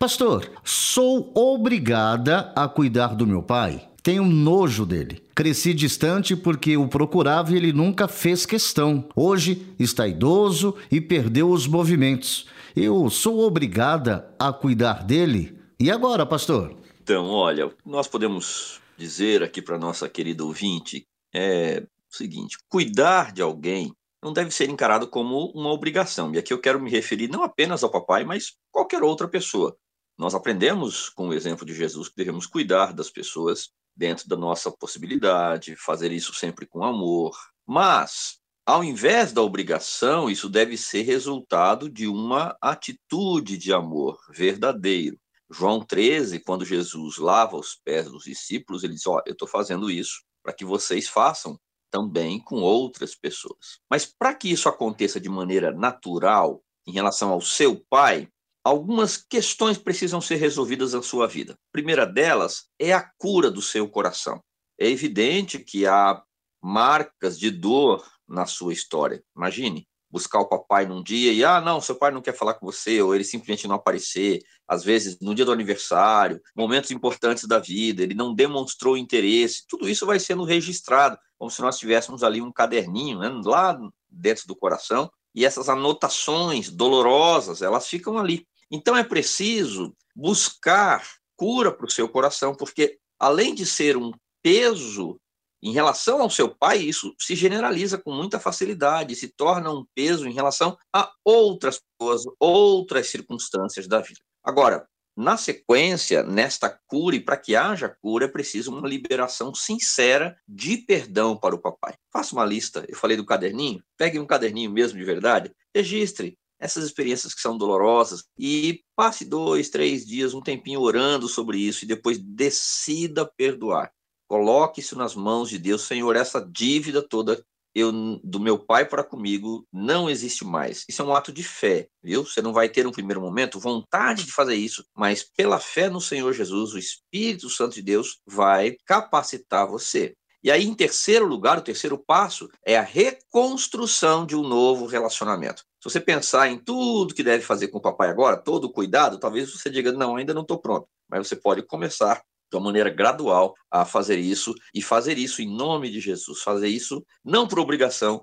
Pastor, 0.00 0.48
sou 0.62 1.32
obrigada 1.34 2.52
a 2.54 2.68
cuidar 2.68 3.16
do 3.16 3.26
meu 3.26 3.42
pai? 3.42 3.88
Tenho 4.00 4.24
nojo 4.24 4.86
dele. 4.86 5.20
Cresci 5.34 5.74
distante 5.74 6.36
porque 6.36 6.76
o 6.76 6.86
procurava 6.86 7.50
e 7.50 7.56
ele 7.56 7.72
nunca 7.72 8.06
fez 8.06 8.46
questão. 8.46 9.08
Hoje 9.16 9.74
está 9.76 10.06
idoso 10.06 10.76
e 10.88 11.00
perdeu 11.00 11.50
os 11.50 11.66
movimentos. 11.66 12.46
Eu 12.76 13.10
sou 13.10 13.40
obrigada 13.40 14.32
a 14.38 14.52
cuidar 14.52 15.02
dele? 15.02 15.58
E 15.80 15.90
agora, 15.90 16.24
pastor? 16.24 16.76
Então, 17.02 17.26
olha, 17.26 17.68
nós 17.84 18.06
podemos 18.06 18.80
dizer 18.96 19.42
aqui 19.42 19.60
para 19.60 19.80
nossa 19.80 20.08
querida 20.08 20.44
ouvinte 20.44 21.08
é 21.34 21.82
o 22.08 22.16
seguinte: 22.16 22.56
cuidar 22.68 23.32
de 23.32 23.42
alguém 23.42 23.92
não 24.22 24.32
deve 24.32 24.52
ser 24.52 24.70
encarado 24.70 25.08
como 25.08 25.50
uma 25.56 25.72
obrigação. 25.72 26.32
E 26.32 26.38
aqui 26.38 26.52
eu 26.52 26.60
quero 26.60 26.80
me 26.80 26.88
referir 26.88 27.28
não 27.28 27.42
apenas 27.42 27.82
ao 27.82 27.90
papai, 27.90 28.24
mas 28.24 28.52
qualquer 28.70 29.02
outra 29.02 29.26
pessoa. 29.26 29.76
Nós 30.18 30.34
aprendemos 30.34 31.08
com 31.08 31.28
o 31.28 31.32
exemplo 31.32 31.64
de 31.64 31.72
Jesus 31.72 32.08
que 32.08 32.16
devemos 32.16 32.44
cuidar 32.44 32.92
das 32.92 33.08
pessoas 33.08 33.70
dentro 33.96 34.28
da 34.28 34.36
nossa 34.36 34.70
possibilidade, 34.70 35.76
fazer 35.76 36.10
isso 36.10 36.34
sempre 36.34 36.66
com 36.66 36.82
amor. 36.82 37.36
Mas, 37.64 38.38
ao 38.66 38.82
invés 38.82 39.32
da 39.32 39.42
obrigação, 39.42 40.28
isso 40.28 40.48
deve 40.48 40.76
ser 40.76 41.02
resultado 41.02 41.88
de 41.88 42.08
uma 42.08 42.56
atitude 42.60 43.56
de 43.56 43.72
amor 43.72 44.18
verdadeiro. 44.30 45.16
João 45.50 45.80
13, 45.80 46.40
quando 46.40 46.64
Jesus 46.64 47.16
lava 47.16 47.56
os 47.56 47.76
pés 47.84 48.10
dos 48.10 48.24
discípulos, 48.24 48.82
ele 48.82 48.94
diz: 48.94 49.06
Ó, 49.06 49.16
oh, 49.16 49.22
eu 49.24 49.32
estou 49.32 49.46
fazendo 49.46 49.88
isso 49.90 50.22
para 50.42 50.52
que 50.52 50.64
vocês 50.64 51.08
façam 51.08 51.58
também 51.90 52.40
com 52.40 52.56
outras 52.56 53.14
pessoas. 53.14 53.80
Mas 53.88 54.04
para 54.04 54.34
que 54.34 54.50
isso 54.50 54.68
aconteça 54.68 55.20
de 55.20 55.28
maneira 55.28 55.72
natural 55.72 56.62
em 56.86 56.92
relação 56.92 57.30
ao 57.30 57.40
seu 57.40 57.82
pai, 57.88 58.28
algumas 58.68 59.16
questões 59.16 59.78
precisam 59.78 60.20
ser 60.20 60.36
resolvidas 60.36 60.92
na 60.92 61.02
sua 61.02 61.26
vida. 61.26 61.54
A 61.54 61.72
primeira 61.72 62.06
delas 62.06 62.66
é 62.78 62.92
a 62.92 63.02
cura 63.18 63.50
do 63.50 63.62
seu 63.62 63.88
coração. 63.88 64.42
É 64.78 64.88
evidente 64.88 65.58
que 65.58 65.86
há 65.86 66.22
marcas 66.62 67.38
de 67.38 67.50
dor 67.50 68.04
na 68.28 68.44
sua 68.44 68.72
história. 68.72 69.22
Imagine 69.34 69.88
buscar 70.10 70.40
o 70.40 70.48
papai 70.48 70.86
num 70.86 71.02
dia 71.02 71.32
e, 71.32 71.44
ah, 71.44 71.60
não, 71.60 71.80
seu 71.80 71.94
pai 71.94 72.10
não 72.10 72.22
quer 72.22 72.34
falar 72.34 72.54
com 72.54 72.64
você, 72.64 73.00
ou 73.00 73.14
ele 73.14 73.24
simplesmente 73.24 73.66
não 73.66 73.76
aparecer. 73.76 74.42
Às 74.66 74.84
vezes, 74.84 75.18
no 75.20 75.34
dia 75.34 75.44
do 75.44 75.52
aniversário, 75.52 76.40
momentos 76.56 76.90
importantes 76.90 77.44
da 77.44 77.58
vida, 77.58 78.02
ele 78.02 78.14
não 78.14 78.34
demonstrou 78.34 78.96
interesse. 78.96 79.64
Tudo 79.68 79.88
isso 79.88 80.06
vai 80.06 80.18
sendo 80.18 80.44
registrado, 80.44 81.18
como 81.38 81.50
se 81.50 81.60
nós 81.60 81.78
tivéssemos 81.78 82.22
ali 82.22 82.40
um 82.40 82.52
caderninho, 82.52 83.18
né, 83.18 83.28
lá 83.44 83.78
dentro 84.10 84.46
do 84.46 84.56
coração, 84.56 85.10
e 85.34 85.44
essas 85.44 85.68
anotações 85.68 86.70
dolorosas, 86.70 87.62
elas 87.62 87.86
ficam 87.86 88.18
ali. 88.18 88.46
Então 88.70 88.96
é 88.96 89.04
preciso 89.04 89.94
buscar 90.14 91.06
cura 91.36 91.72
para 91.72 91.86
o 91.86 91.90
seu 91.90 92.08
coração, 92.08 92.54
porque 92.54 92.98
além 93.18 93.54
de 93.54 93.64
ser 93.64 93.96
um 93.96 94.12
peso 94.42 95.20
em 95.62 95.72
relação 95.72 96.20
ao 96.20 96.30
seu 96.30 96.54
pai, 96.54 96.78
isso 96.78 97.14
se 97.18 97.34
generaliza 97.34 97.98
com 97.98 98.12
muita 98.12 98.38
facilidade, 98.38 99.16
se 99.16 99.28
torna 99.28 99.70
um 99.72 99.84
peso 99.94 100.28
em 100.28 100.32
relação 100.32 100.76
a 100.92 101.12
outras 101.24 101.80
pessoas, 101.98 102.22
outras 102.38 103.08
circunstâncias 103.08 103.88
da 103.88 104.00
vida. 104.00 104.20
Agora, 104.44 104.86
na 105.16 105.36
sequência, 105.36 106.22
nesta 106.22 106.70
cura, 106.86 107.16
e 107.16 107.20
para 107.20 107.36
que 107.36 107.56
haja 107.56 107.88
cura, 108.00 108.26
é 108.26 108.28
preciso 108.28 108.70
uma 108.70 108.88
liberação 108.88 109.52
sincera 109.52 110.38
de 110.46 110.76
perdão 110.76 111.36
para 111.36 111.56
o 111.56 111.60
papai. 111.60 111.94
Faça 112.12 112.36
uma 112.36 112.44
lista, 112.44 112.84
eu 112.88 112.96
falei 112.96 113.16
do 113.16 113.26
caderninho, 113.26 113.82
pegue 113.96 114.20
um 114.20 114.26
caderninho 114.26 114.70
mesmo 114.70 114.96
de 114.96 115.04
verdade, 115.04 115.50
registre 115.74 116.38
essas 116.58 116.84
experiências 116.84 117.34
que 117.34 117.40
são 117.40 117.56
dolorosas 117.56 118.24
e 118.38 118.80
passe 118.96 119.24
dois, 119.24 119.68
três 119.68 120.04
dias, 120.04 120.34
um 120.34 120.40
tempinho 120.40 120.80
orando 120.80 121.28
sobre 121.28 121.58
isso 121.58 121.84
e 121.84 121.88
depois 121.88 122.18
decida 122.18 123.30
perdoar. 123.36 123.92
Coloque 124.26 124.80
isso 124.80 124.96
nas 124.96 125.14
mãos 125.14 125.48
de 125.48 125.58
Deus, 125.58 125.82
Senhor, 125.82 126.14
essa 126.14 126.40
dívida 126.40 127.02
toda 127.06 127.42
eu, 127.74 127.92
do 128.22 128.40
meu 128.40 128.58
pai 128.58 128.84
para 128.84 129.04
comigo 129.04 129.66
não 129.72 130.08
existe 130.10 130.44
mais. 130.44 130.84
Isso 130.88 131.02
é 131.02 131.04
um 131.04 131.14
ato 131.14 131.32
de 131.32 131.42
fé, 131.42 131.88
viu? 132.02 132.24
Você 132.24 132.42
não 132.42 132.52
vai 132.52 132.68
ter 132.68 132.86
um 132.86 132.92
primeiro 132.92 133.20
momento 133.20 133.60
vontade 133.60 134.24
de 134.24 134.32
fazer 134.32 134.54
isso, 134.54 134.84
mas 134.96 135.22
pela 135.36 135.60
fé 135.60 135.88
no 135.88 136.00
Senhor 136.00 136.32
Jesus, 136.32 136.72
o 136.72 136.78
Espírito 136.78 137.48
Santo 137.48 137.74
de 137.74 137.82
Deus 137.82 138.18
vai 138.26 138.76
capacitar 138.84 139.66
você. 139.68 140.14
E 140.42 140.50
aí, 140.50 140.64
em 140.64 140.74
terceiro 140.74 141.26
lugar, 141.26 141.58
o 141.58 141.62
terceiro 141.62 141.98
passo 141.98 142.48
é 142.64 142.78
a 142.78 142.82
reconstrução 142.82 144.24
de 144.24 144.36
um 144.36 144.42
novo 144.42 144.86
relacionamento. 144.86 145.64
Se 145.82 145.90
você 145.90 146.00
pensar 146.00 146.48
em 146.48 146.58
tudo 146.58 147.14
que 147.14 147.22
deve 147.22 147.42
fazer 147.44 147.68
com 147.68 147.78
o 147.78 147.82
papai 147.82 148.08
agora, 148.08 148.36
todo 148.36 148.64
o 148.64 148.72
cuidado, 148.72 149.18
talvez 149.18 149.52
você 149.52 149.68
diga, 149.68 149.92
não, 149.92 150.16
ainda 150.16 150.32
não 150.32 150.42
estou 150.42 150.58
pronto. 150.58 150.88
Mas 151.08 151.26
você 151.26 151.34
pode 151.34 151.62
começar 151.62 152.22
de 152.50 152.56
uma 152.56 152.64
maneira 152.64 152.90
gradual 152.90 153.54
a 153.70 153.84
fazer 153.84 154.18
isso 154.18 154.54
e 154.74 154.80
fazer 154.80 155.18
isso 155.18 155.42
em 155.42 155.48
nome 155.48 155.90
de 155.90 156.00
Jesus. 156.00 156.40
Fazer 156.40 156.68
isso 156.68 157.04
não 157.24 157.46
por 157.46 157.58
obrigação, 157.58 158.22